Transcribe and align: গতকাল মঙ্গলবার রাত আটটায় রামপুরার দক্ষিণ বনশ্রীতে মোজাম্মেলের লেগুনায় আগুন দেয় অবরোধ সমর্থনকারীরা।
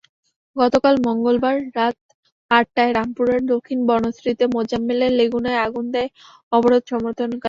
গতকাল 0.55 0.95
মঙ্গলবার 1.07 1.57
রাত 1.77 1.97
আটটায় 2.51 2.91
রামপুরার 2.93 3.41
দক্ষিণ 3.51 3.79
বনশ্রীতে 3.89 4.45
মোজাম্মেলের 4.55 5.11
লেগুনায় 5.19 5.59
আগুন 5.65 5.85
দেয় 5.95 6.09
অবরোধ 6.51 6.83
সমর্থনকারীরা। 6.91 7.39